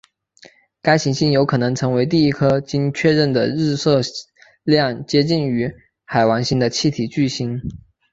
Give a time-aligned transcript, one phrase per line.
[0.81, 4.01] 该行星有可能成为第一颗经确认的日射
[4.63, 5.71] 量接近于
[6.05, 7.61] 海王星的气体巨星。